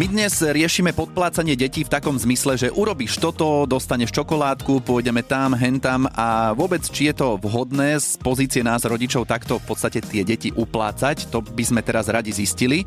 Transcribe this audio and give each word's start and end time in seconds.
My 0.00 0.08
dnes 0.08 0.32
riešime 0.40 0.96
podplácanie 0.96 1.60
detí 1.60 1.84
v 1.84 1.92
takom 1.92 2.16
zmysle, 2.16 2.56
že 2.56 2.72
urobíš 2.72 3.20
toto, 3.20 3.68
dostaneš 3.68 4.16
čokoládku, 4.16 4.80
pôjdeme 4.80 5.20
tam, 5.20 5.52
hentam 5.52 6.08
a 6.16 6.56
vôbec, 6.56 6.80
či 6.88 7.12
je 7.12 7.20
to 7.20 7.36
vhodné 7.36 8.00
z 8.00 8.16
pozície 8.16 8.64
nás 8.64 8.88
rodičov 8.88 9.28
takto 9.28 9.60
v 9.60 9.68
podstate 9.68 10.00
tie 10.00 10.24
deti 10.24 10.56
uplácať, 10.56 11.28
to 11.28 11.44
by 11.44 11.60
sme 11.60 11.84
teraz 11.84 12.08
radi 12.08 12.32
zistili 12.32 12.80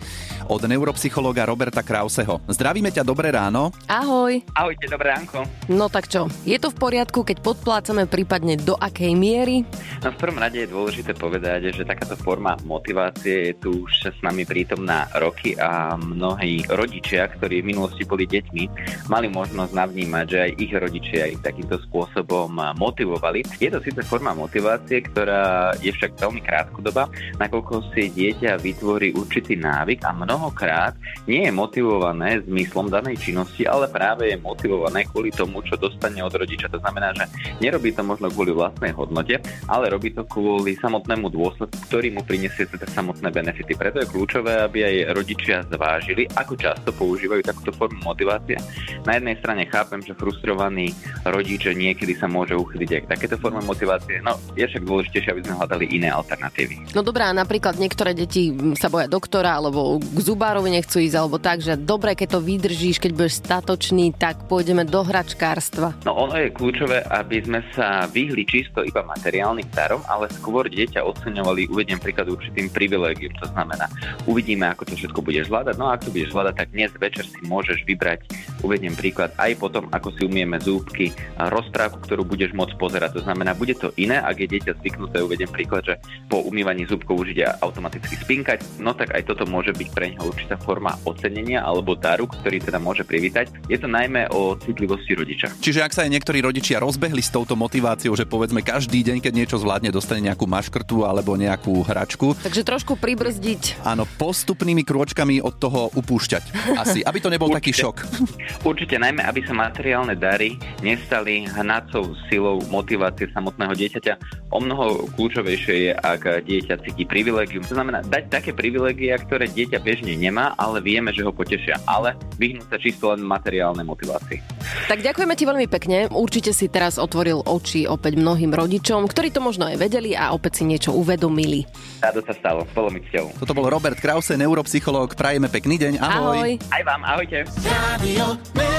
od 0.50 0.66
neuropsychológa 0.66 1.46
Roberta 1.46 1.86
Krauseho. 1.86 2.42
Zdravíme 2.50 2.90
ťa, 2.90 3.06
dobré 3.06 3.30
ráno. 3.30 3.70
Ahoj. 3.86 4.42
Ahojte, 4.58 4.90
dobré 4.90 5.14
ránko. 5.14 5.46
No 5.70 5.94
tak 5.94 6.10
čo, 6.10 6.26
je 6.50 6.58
to 6.58 6.74
v 6.74 6.82
poriadku, 6.82 7.22
keď 7.22 7.46
podplácame 7.46 8.10
prípadne 8.10 8.58
do 8.58 8.74
akej 8.74 9.14
miery? 9.14 9.70
No 10.02 10.10
v 10.10 10.18
prvom 10.18 10.42
rade 10.42 10.66
je 10.66 10.74
dôležité 10.74 11.14
povedať, 11.14 11.78
že 11.78 11.86
takáto 11.86 12.18
forma 12.18 12.58
motivácie 12.66 13.54
je 13.54 13.62
tu 13.62 13.86
už 13.86 14.18
s 14.18 14.20
nami 14.26 14.50
prítomná 14.50 15.06
roky 15.22 15.54
a 15.62 15.94
mnohí 15.94 16.66
rodičia, 16.74 17.02
ktorí 17.04 17.60
v 17.60 17.76
minulosti 17.76 18.08
boli 18.08 18.24
deťmi, 18.24 18.64
mali 19.12 19.28
možnosť 19.28 19.76
navnímať, 19.76 20.26
že 20.26 20.38
aj 20.40 20.52
ich 20.58 20.72
rodičia 20.72 21.30
ich 21.30 21.42
takýmto 21.44 21.78
spôsobom 21.90 22.50
motivovali. 22.80 23.44
Je 23.60 23.68
to 23.68 23.84
síce 23.84 24.00
forma 24.08 24.32
motivácie, 24.32 25.04
ktorá 25.04 25.76
je 25.84 25.92
však 25.92 26.16
veľmi 26.16 26.42
krátkodoba, 26.42 27.12
nakoľko 27.38 27.92
si 27.92 28.10
dieťa 28.10 28.58
vytvorí 28.64 29.12
určitý 29.14 29.60
návyk 29.60 30.08
a 30.08 30.16
mnohokrát 30.16 30.96
nie 31.28 31.46
je 31.46 31.52
motivované 31.52 32.40
zmyslom 32.48 32.88
danej 32.90 33.20
činnosti, 33.20 33.68
ale 33.68 33.92
práve 33.92 34.32
je 34.32 34.38
motivované 34.40 35.06
kvôli 35.06 35.30
tomu, 35.30 35.62
čo 35.68 35.76
dostane 35.76 36.24
od 36.24 36.34
rodiča. 36.34 36.72
To 36.72 36.80
znamená, 36.80 37.12
že 37.14 37.28
nerobí 37.60 37.92
to 37.92 38.02
možno 38.02 38.32
kvôli 38.32 38.56
vlastnej 38.56 38.96
hodnote, 38.96 39.38
ale 39.68 39.92
robí 39.92 40.16
to 40.16 40.24
kvôli 40.26 40.80
samotnému 40.80 41.30
dôsledku, 41.30 41.78
ktorý 41.92 42.16
mu 42.16 42.22
prinesie 42.24 42.66
teda 42.66 42.88
samotné 42.90 43.30
benefity. 43.30 43.76
Preto 43.76 44.02
je 44.02 44.10
kľúčové, 44.10 44.64
aby 44.64 44.80
aj 44.86 44.96
rodičia 45.16 45.58
zvážili, 45.68 46.28
ako 46.36 46.54
často 46.56 46.83
používajú 46.92 47.46
takúto 47.46 47.72
formu 47.78 48.02
motivácie. 48.04 48.60
Na 49.08 49.16
jednej 49.16 49.38
strane 49.40 49.64
chápem, 49.70 50.04
že 50.04 50.18
frustrovaný 50.18 50.92
rodič 51.24 51.70
niekedy 51.70 52.18
sa 52.18 52.28
môže 52.28 52.58
uchyliť 52.58 52.90
aj 52.90 53.02
k 53.06 53.12
takéto 53.16 53.36
forme 53.38 53.62
motivácie, 53.64 54.20
no 54.26 54.36
je 54.58 54.66
však 54.66 54.84
dôležitejšie, 54.84 55.30
aby 55.32 55.42
sme 55.46 55.56
hľadali 55.62 55.86
iné 55.94 56.10
alternatívy. 56.10 56.98
No 56.98 57.06
dobrá, 57.06 57.30
napríklad 57.32 57.78
niektoré 57.78 58.18
deti 58.18 58.52
sa 58.76 58.90
boja 58.90 59.08
doktora, 59.08 59.62
alebo 59.62 60.02
k 60.02 60.20
zubárovi 60.20 60.74
nechcú 60.74 60.98
ísť, 61.00 61.16
alebo 61.16 61.38
tak, 61.38 61.62
že 61.62 61.78
dobre, 61.78 62.18
keď 62.18 62.36
to 62.36 62.40
vydržíš, 62.42 62.98
keď 62.98 63.12
budeš 63.14 63.40
statočný, 63.46 64.18
tak 64.18 64.50
pôjdeme 64.50 64.84
do 64.84 65.06
hračkárstva. 65.06 65.94
No 66.10 66.18
ono 66.18 66.36
je 66.42 66.50
kľúčové, 66.50 67.06
aby 67.14 67.46
sme 67.46 67.62
sa 67.78 68.10
vyhli 68.10 68.42
čisto 68.50 68.82
iba 68.82 69.06
materiálnym 69.06 69.70
darom, 69.70 70.02
ale 70.10 70.32
skôr 70.34 70.66
dieťa 70.66 71.06
oceňovali, 71.06 71.70
uvediem 71.70 72.02
príklad 72.02 72.32
určitým 72.34 72.74
privilégium, 72.74 73.36
to 73.38 73.46
znamená, 73.54 73.86
uvidíme, 74.26 74.66
ako 74.74 74.90
to 74.90 74.94
všetko 74.98 75.20
budeš 75.22 75.52
zvládať, 75.52 75.76
no 75.78 75.86
a 75.92 75.94
ak 75.94 76.10
to 76.10 76.14
budeš 76.14 76.34
zvládať, 76.34 76.56
tak 76.66 76.70
dnes 76.74 76.90
večer 76.98 77.24
si 77.30 77.38
môžeš 77.46 77.86
vybrať, 77.86 78.26
uvediem 78.64 78.96
príklad, 78.96 79.36
aj 79.36 79.60
potom, 79.60 79.92
ako 79.92 80.16
si 80.16 80.26
umieme 80.26 80.58
zúbky, 80.58 81.12
rozprávku, 81.38 82.00
ktorú 82.02 82.24
budeš 82.24 82.56
môcť 82.56 82.74
pozerať. 82.80 83.20
To 83.20 83.22
znamená, 83.28 83.54
bude 83.54 83.76
to 83.76 83.92
iné, 84.00 84.24
ak 84.24 84.40
je 84.40 84.48
dieťa 84.58 84.80
zvyknuté, 84.80 85.20
uvediem 85.22 85.52
príklad, 85.52 85.84
že 85.84 86.00
po 86.32 86.42
umývaní 86.48 86.88
zúbkov 86.88 87.28
už 87.28 87.36
ide 87.36 87.46
automaticky 87.62 88.16
spinkať, 88.18 88.64
no 88.80 88.96
tak 88.96 89.12
aj 89.12 89.28
toto 89.28 89.44
môže 89.46 89.76
byť 89.76 89.90
pre 89.92 90.16
neho 90.16 90.26
určitá 90.32 90.56
forma 90.56 90.96
ocenenia 91.04 91.62
alebo 91.62 91.94
daru, 91.94 92.26
ktorý 92.26 92.64
teda 92.64 92.80
môže 92.80 93.04
privítať. 93.04 93.52
Je 93.68 93.76
to 93.76 93.92
najmä 93.92 94.32
o 94.32 94.56
citlivosti 94.58 95.14
rodiča. 95.14 95.54
Čiže 95.60 95.84
ak 95.84 95.94
sa 95.94 96.08
aj 96.08 96.12
niektorí 96.16 96.40
rodičia 96.40 96.80
rozbehli 96.80 97.20
s 97.20 97.30
touto 97.30 97.60
motiváciou, 97.60 98.16
že 98.16 98.24
povedzme 98.24 98.64
každý 98.64 99.04
deň, 99.04 99.20
keď 99.20 99.34
niečo 99.36 99.58
zvládne, 99.60 99.92
dostane 99.92 100.24
nejakú 100.24 100.48
maškrtu 100.48 101.04
alebo 101.04 101.36
nejakú 101.36 101.84
hračku. 101.84 102.40
Takže 102.40 102.64
trošku 102.64 102.96
pribrzdiť. 102.96 103.84
Áno, 103.84 104.08
postupnými 104.08 104.88
krôčkami 104.88 105.44
od 105.44 105.56
toho 105.60 105.92
upúšťať. 105.94 106.76
Asi, 106.80 107.04
aby 107.04 107.20
to 107.20 107.30
nebol 107.34 107.52
Určite. 107.52 107.60
taký 107.60 107.72
šok. 107.76 107.96
Určite 108.62 109.02
najmä, 109.02 109.26
aby 109.26 109.42
sa 109.44 109.58
materiálne 109.58 110.14
dary 110.14 110.56
nestali 110.86 111.50
hnacou 111.50 112.14
silou 112.30 112.62
motivácie 112.70 113.28
samotného 113.34 113.74
dieťaťa. 113.74 114.14
O 114.54 114.62
mnoho 114.62 115.10
kľúčovejšie 115.18 115.76
je, 115.90 115.92
ak 115.98 116.46
dieťa 116.46 116.86
cíti 116.86 117.04
privilegium. 117.10 117.66
To 117.66 117.74
znamená 117.74 118.06
dať 118.06 118.30
také 118.30 118.52
privilegia, 118.54 119.18
ktoré 119.18 119.50
dieťa 119.50 119.82
bežne 119.84 120.14
nemá, 120.14 120.54
ale 120.62 120.80
vieme, 120.80 121.10
že 121.12 121.26
ho 121.26 121.34
potešia. 121.34 121.82
Ale 121.90 122.14
vyhnúť 122.40 122.70
sa 122.70 122.78
čisto 122.80 123.10
len 123.12 123.26
materiálnej 123.26 123.84
motivácii. 123.84 124.63
Tak 124.90 125.00
ďakujeme 125.00 125.34
ti 125.38 125.44
veľmi 125.48 125.68
pekne. 125.70 125.98
Určite 126.12 126.52
si 126.52 126.68
teraz 126.68 127.00
otvoril 127.00 127.42
oči 127.46 127.86
opäť 127.88 128.20
mnohým 128.20 128.52
rodičom, 128.52 129.06
ktorí 129.08 129.32
to 129.32 129.40
možno 129.40 129.70
aj 129.70 129.80
vedeli 129.80 130.14
a 130.18 130.34
opäť 130.36 130.62
si 130.62 130.64
niečo 130.68 130.92
uvedomili. 130.94 131.66
Rádo 132.04 132.22
sa 132.26 132.34
stalo. 132.36 132.68
Bolo 132.76 132.90
mi 132.92 133.00
cťou. 133.06 133.40
Toto 133.40 133.54
bol 133.56 133.70
Robert 133.70 133.98
Krause, 134.02 134.36
neuropsychológ. 134.36 135.16
Prajeme 135.16 135.48
pekný 135.48 135.80
deň. 135.80 135.94
Ahoj. 136.02 136.38
Ahoj. 136.38 136.52
Aj 136.70 136.82
vám, 136.84 137.02
ahojte. 137.06 137.48
Radio 137.64 138.73